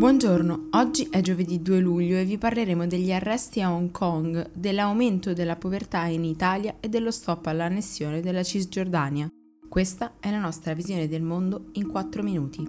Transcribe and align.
Buongiorno, 0.00 0.68
oggi 0.70 1.08
è 1.10 1.20
giovedì 1.20 1.60
2 1.60 1.78
luglio 1.78 2.16
e 2.16 2.24
vi 2.24 2.38
parleremo 2.38 2.86
degli 2.86 3.12
arresti 3.12 3.60
a 3.60 3.70
Hong 3.70 3.90
Kong, 3.90 4.50
dell'aumento 4.54 5.34
della 5.34 5.56
povertà 5.56 6.06
in 6.06 6.24
Italia 6.24 6.76
e 6.80 6.88
dello 6.88 7.10
stop 7.10 7.44
all'annessione 7.44 8.22
della 8.22 8.42
Cisgiordania. 8.42 9.28
Questa 9.68 10.14
è 10.18 10.30
la 10.30 10.38
nostra 10.38 10.72
visione 10.72 11.06
del 11.06 11.20
mondo 11.20 11.66
in 11.72 11.86
4 11.86 12.22
minuti. 12.22 12.66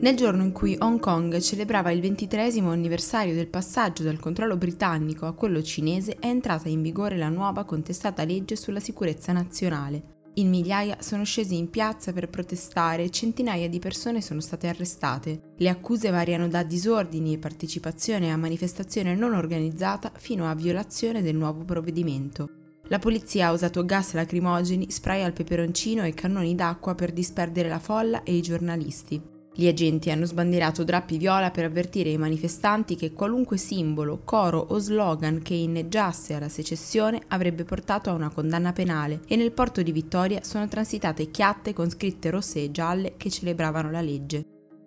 Nel 0.00 0.16
giorno 0.16 0.42
in 0.42 0.50
cui 0.50 0.76
Hong 0.80 0.98
Kong 0.98 1.38
celebrava 1.38 1.92
il 1.92 2.00
ventitresimo 2.00 2.72
anniversario 2.72 3.34
del 3.34 3.46
passaggio 3.46 4.02
dal 4.02 4.18
controllo 4.18 4.56
britannico 4.56 5.26
a 5.26 5.32
quello 5.34 5.62
cinese 5.62 6.16
è 6.18 6.26
entrata 6.26 6.68
in 6.68 6.82
vigore 6.82 7.16
la 7.16 7.28
nuova 7.28 7.62
contestata 7.62 8.24
legge 8.24 8.56
sulla 8.56 8.80
sicurezza 8.80 9.30
nazionale, 9.30 10.11
in 10.34 10.48
migliaia 10.48 10.96
sono 11.00 11.24
scesi 11.24 11.58
in 11.58 11.68
piazza 11.68 12.12
per 12.12 12.30
protestare 12.30 13.04
e 13.04 13.10
centinaia 13.10 13.68
di 13.68 13.78
persone 13.78 14.22
sono 14.22 14.40
state 14.40 14.66
arrestate. 14.66 15.52
Le 15.58 15.68
accuse 15.68 16.08
variano 16.08 16.48
da 16.48 16.62
disordini 16.62 17.34
e 17.34 17.38
partecipazione 17.38 18.32
a 18.32 18.38
manifestazione 18.38 19.14
non 19.14 19.34
organizzata 19.34 20.10
fino 20.16 20.48
a 20.48 20.54
violazione 20.54 21.20
del 21.20 21.36
nuovo 21.36 21.64
provvedimento. 21.64 22.48
La 22.84 22.98
polizia 22.98 23.48
ha 23.48 23.52
usato 23.52 23.84
gas 23.84 24.14
lacrimogeni, 24.14 24.90
spray 24.90 25.22
al 25.22 25.32
peperoncino 25.32 26.02
e 26.04 26.14
cannoni 26.14 26.54
d'acqua 26.54 26.94
per 26.94 27.12
disperdere 27.12 27.68
la 27.68 27.78
folla 27.78 28.22
e 28.22 28.34
i 28.34 28.42
giornalisti. 28.42 29.31
Gli 29.54 29.66
agenti 29.66 30.10
hanno 30.10 30.24
sbandierato 30.24 30.82
drappi 30.82 31.18
viola 31.18 31.50
per 31.50 31.64
avvertire 31.64 32.08
i 32.08 32.16
manifestanti 32.16 32.96
che 32.96 33.12
qualunque 33.12 33.58
simbolo, 33.58 34.22
coro 34.24 34.58
o 34.58 34.78
slogan 34.78 35.42
che 35.42 35.52
inneggiasse 35.52 36.32
alla 36.32 36.48
secessione 36.48 37.20
avrebbe 37.28 37.64
portato 37.64 38.08
a 38.08 38.14
una 38.14 38.30
condanna 38.30 38.72
penale 38.72 39.20
e 39.28 39.36
nel 39.36 39.52
porto 39.52 39.82
di 39.82 39.92
Vittoria 39.92 40.42
sono 40.42 40.66
transitate 40.68 41.30
chiatte 41.30 41.74
con 41.74 41.90
scritte 41.90 42.30
rosse 42.30 42.62
e 42.62 42.70
gialle 42.70 43.14
che 43.18 43.28
celebravano 43.28 43.90
la 43.90 44.00
legge. 44.00 44.46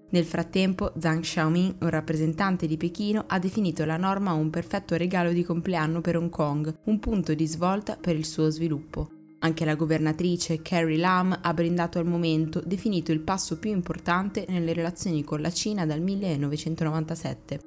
Nel 0.10 0.26
frattempo, 0.26 0.94
Zhang 0.98 1.22
Xiaoming, 1.22 1.76
un 1.82 1.90
rappresentante 1.90 2.66
di 2.66 2.78
Pechino, 2.78 3.26
ha 3.28 3.38
definito 3.38 3.86
la 3.86 3.98
norma 3.98 4.34
un 4.34 4.50
perfetto 4.50 4.96
regalo 4.96 5.32
di 5.32 5.44
compleanno 5.44 6.02
per 6.02 6.18
Hong 6.18 6.30
Kong, 6.30 6.74
un 6.86 7.00
punto 7.00 7.36
di 7.36 7.46
svolta 7.46 7.98
per 8.00 8.16
il 8.16 8.26
suo 8.26 8.50
sviluppo. 8.50 9.10
Anche 9.40 9.66
la 9.66 9.76
governatrice 9.76 10.62
Carrie 10.62 10.98
Lam 10.98 11.38
ha 11.42 11.54
brindato 11.54 12.00
al 12.00 12.06
momento, 12.06 12.62
definito 12.66 13.12
il 13.12 13.20
passo 13.20 13.60
più 13.60 13.72
importante 13.72 14.46
nelle 14.50 14.74
relazioni 14.74 15.24
con 15.24 15.42
la 15.42 15.52
Cina 15.52 15.86
dal 15.86 16.02
1997. 16.02 17.60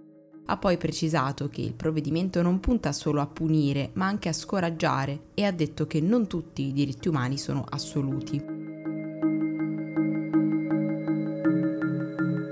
Ha 0.47 0.57
poi 0.57 0.79
precisato 0.79 1.49
che 1.49 1.61
il 1.61 1.75
provvedimento 1.75 2.41
non 2.41 2.59
punta 2.59 2.93
solo 2.93 3.21
a 3.21 3.27
punire, 3.27 3.91
ma 3.95 4.07
anche 4.07 4.31
a 4.31 4.33
scoraggiare 4.33 5.29
e 5.35 5.45
ha 5.45 5.53
detto 5.53 5.87
che 5.87 6.01
non 6.01 6.27
tutti 6.27 6.63
i 6.67 6.73
diritti 6.73 7.09
umani 7.09 7.37
sono 7.37 7.65
assoluti. 7.69 8.58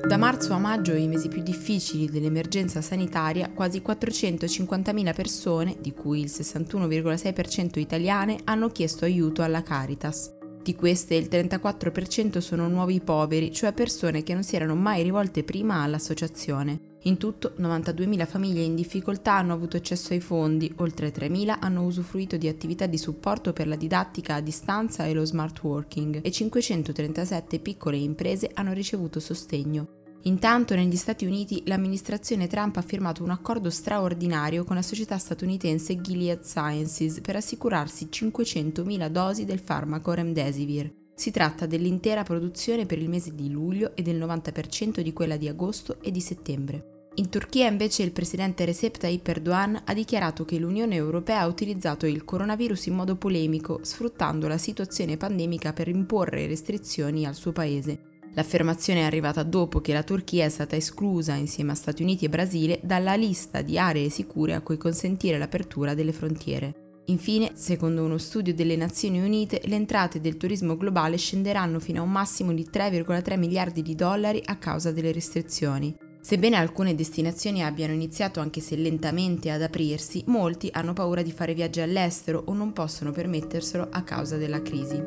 Da 0.06 0.16
marzo 0.16 0.52
a 0.52 0.58
maggio, 0.58 0.94
i 0.94 1.08
mesi 1.08 1.26
più 1.26 1.42
difficili 1.42 2.08
dell'emergenza 2.08 2.80
sanitaria, 2.80 3.50
quasi 3.50 3.82
450.000 3.84 5.12
persone, 5.12 5.76
di 5.80 5.92
cui 5.92 6.20
il 6.20 6.30
61,6% 6.32 7.80
italiane, 7.80 8.38
hanno 8.44 8.68
chiesto 8.68 9.04
aiuto 9.04 9.42
alla 9.42 9.64
Caritas. 9.64 10.32
Di 10.62 10.76
queste 10.76 11.16
il 11.16 11.26
34% 11.28 12.38
sono 12.38 12.68
nuovi 12.68 13.00
poveri, 13.00 13.52
cioè 13.52 13.72
persone 13.72 14.22
che 14.22 14.32
non 14.32 14.44
si 14.44 14.54
erano 14.54 14.76
mai 14.76 15.02
rivolte 15.02 15.42
prima 15.42 15.82
all'associazione. 15.82 16.95
In 17.06 17.18
tutto 17.18 17.54
92.000 17.56 18.26
famiglie 18.26 18.62
in 18.62 18.74
difficoltà 18.74 19.34
hanno 19.34 19.52
avuto 19.52 19.76
accesso 19.76 20.12
ai 20.12 20.18
fondi, 20.18 20.72
oltre 20.78 21.12
3.000 21.12 21.58
hanno 21.60 21.84
usufruito 21.84 22.36
di 22.36 22.48
attività 22.48 22.86
di 22.86 22.98
supporto 22.98 23.52
per 23.52 23.68
la 23.68 23.76
didattica 23.76 24.34
a 24.34 24.40
distanza 24.40 25.06
e 25.06 25.14
lo 25.14 25.24
smart 25.24 25.62
working 25.62 26.18
e 26.20 26.30
537 26.32 27.60
piccole 27.60 27.96
imprese 27.96 28.50
hanno 28.54 28.72
ricevuto 28.72 29.20
sostegno. 29.20 30.02
Intanto 30.22 30.74
negli 30.74 30.96
Stati 30.96 31.24
Uniti 31.24 31.62
l'amministrazione 31.66 32.48
Trump 32.48 32.76
ha 32.78 32.82
firmato 32.82 33.22
un 33.22 33.30
accordo 33.30 33.70
straordinario 33.70 34.64
con 34.64 34.74
la 34.74 34.82
società 34.82 35.16
statunitense 35.16 36.00
Gilead 36.00 36.42
Sciences 36.42 37.20
per 37.20 37.36
assicurarsi 37.36 38.08
500.000 38.10 39.08
dosi 39.10 39.44
del 39.44 39.60
farmaco 39.60 40.12
Remdesivir. 40.12 40.92
Si 41.14 41.30
tratta 41.30 41.66
dell'intera 41.66 42.24
produzione 42.24 42.84
per 42.84 42.98
il 42.98 43.08
mese 43.08 43.32
di 43.32 43.48
luglio 43.48 43.94
e 43.94 44.02
del 44.02 44.18
90% 44.18 45.00
di 45.00 45.12
quella 45.12 45.36
di 45.36 45.46
agosto 45.46 45.98
e 46.02 46.10
di 46.10 46.20
settembre. 46.20 46.94
In 47.18 47.30
Turchia 47.30 47.66
invece 47.66 48.02
il 48.02 48.12
presidente 48.12 48.66
Recep 48.66 48.98
Tayyip 48.98 49.26
Erdogan 49.28 49.80
ha 49.86 49.94
dichiarato 49.94 50.44
che 50.44 50.58
l'Unione 50.58 50.96
Europea 50.96 51.40
ha 51.40 51.46
utilizzato 51.46 52.04
il 52.04 52.24
coronavirus 52.24 52.86
in 52.86 52.94
modo 52.94 53.16
polemico, 53.16 53.80
sfruttando 53.82 54.48
la 54.48 54.58
situazione 54.58 55.16
pandemica 55.16 55.72
per 55.72 55.88
imporre 55.88 56.46
restrizioni 56.46 57.24
al 57.24 57.34
suo 57.34 57.52
paese. 57.52 58.00
L'affermazione 58.34 59.00
è 59.00 59.04
arrivata 59.04 59.42
dopo 59.44 59.80
che 59.80 59.94
la 59.94 60.02
Turchia 60.02 60.44
è 60.44 60.50
stata 60.50 60.76
esclusa, 60.76 61.32
insieme 61.32 61.72
a 61.72 61.74
Stati 61.74 62.02
Uniti 62.02 62.26
e 62.26 62.28
Brasile, 62.28 62.80
dalla 62.82 63.14
lista 63.14 63.62
di 63.62 63.78
aree 63.78 64.10
sicure 64.10 64.52
a 64.52 64.60
cui 64.60 64.76
consentire 64.76 65.38
l'apertura 65.38 65.94
delle 65.94 66.12
frontiere. 66.12 67.00
Infine, 67.06 67.52
secondo 67.54 68.04
uno 68.04 68.18
studio 68.18 68.52
delle 68.52 68.76
Nazioni 68.76 69.22
Unite, 69.22 69.62
le 69.64 69.76
entrate 69.76 70.20
del 70.20 70.36
turismo 70.36 70.76
globale 70.76 71.16
scenderanno 71.16 71.80
fino 71.80 72.00
a 72.00 72.04
un 72.04 72.12
massimo 72.12 72.52
di 72.52 72.68
3,3 72.70 73.38
miliardi 73.38 73.80
di 73.80 73.94
dollari 73.94 74.42
a 74.44 74.56
causa 74.56 74.92
delle 74.92 75.12
restrizioni. 75.12 75.96
Sebbene 76.26 76.56
alcune 76.56 76.96
destinazioni 76.96 77.62
abbiano 77.62 77.92
iniziato 77.92 78.40
anche 78.40 78.60
se 78.60 78.74
lentamente 78.74 79.52
ad 79.52 79.62
aprirsi, 79.62 80.24
molti 80.26 80.68
hanno 80.72 80.92
paura 80.92 81.22
di 81.22 81.30
fare 81.30 81.54
viaggi 81.54 81.80
all'estero 81.80 82.42
o 82.46 82.52
non 82.52 82.72
possono 82.72 83.12
permetterselo 83.12 83.86
a 83.92 84.02
causa 84.02 84.36
della 84.36 84.60
crisi. 84.60 85.00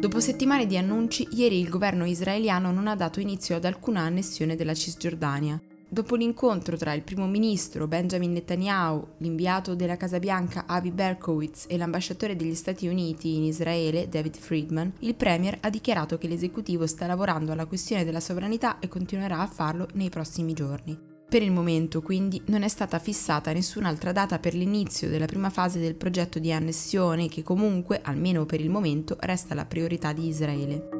Dopo 0.00 0.18
settimane 0.18 0.66
di 0.66 0.76
annunci, 0.76 1.28
ieri 1.30 1.60
il 1.60 1.68
governo 1.68 2.06
israeliano 2.06 2.72
non 2.72 2.88
ha 2.88 2.96
dato 2.96 3.20
inizio 3.20 3.54
ad 3.54 3.64
alcuna 3.66 4.00
annessione 4.00 4.56
della 4.56 4.74
Cisgiordania. 4.74 5.60
Dopo 5.88 6.16
l'incontro 6.16 6.76
tra 6.76 6.92
il 6.94 7.02
primo 7.02 7.28
ministro 7.28 7.86
Benjamin 7.86 8.32
Netanyahu, 8.32 9.06
l'inviato 9.18 9.76
della 9.76 9.96
Casa 9.96 10.18
Bianca 10.18 10.64
Avi 10.66 10.90
Berkowitz 10.90 11.66
e 11.68 11.76
l'ambasciatore 11.76 12.34
degli 12.34 12.56
Stati 12.56 12.88
Uniti 12.88 13.36
in 13.36 13.44
Israele 13.44 14.08
David 14.08 14.36
Friedman, 14.36 14.92
il 15.00 15.14
premier 15.14 15.56
ha 15.60 15.70
dichiarato 15.70 16.18
che 16.18 16.26
l'esecutivo 16.26 16.88
sta 16.88 17.06
lavorando 17.06 17.52
alla 17.52 17.66
questione 17.66 18.04
della 18.04 18.18
sovranità 18.18 18.80
e 18.80 18.88
continuerà 18.88 19.38
a 19.38 19.46
farlo 19.46 19.86
nei 19.92 20.08
prossimi 20.08 20.54
giorni. 20.54 20.98
Per 21.28 21.40
il 21.40 21.52
momento, 21.52 22.02
quindi, 22.02 22.42
non 22.46 22.62
è 22.62 22.68
stata 22.68 22.98
fissata 22.98 23.52
nessun'altra 23.52 24.10
data 24.10 24.40
per 24.40 24.54
l'inizio 24.54 25.08
della 25.08 25.26
prima 25.26 25.50
fase 25.50 25.78
del 25.78 25.94
progetto 25.94 26.40
di 26.40 26.52
annessione 26.52 27.28
che 27.28 27.44
comunque, 27.44 28.00
almeno 28.02 28.44
per 28.44 28.60
il 28.60 28.70
momento, 28.70 29.16
resta 29.20 29.54
la 29.54 29.66
priorità 29.66 30.12
di 30.12 30.26
Israele. 30.26 30.95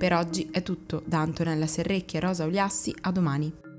Per 0.00 0.14
oggi 0.14 0.48
è 0.50 0.62
tutto, 0.62 1.02
da 1.04 1.20
Antonella 1.20 1.66
Serrecchi 1.66 2.16
e 2.16 2.20
Rosa 2.20 2.46
Uliassi, 2.46 2.94
a 3.02 3.12
domani. 3.12 3.69